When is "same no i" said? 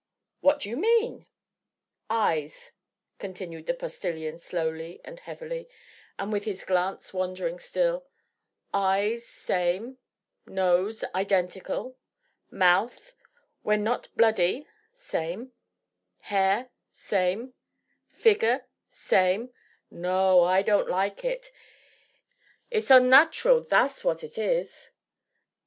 18.89-20.63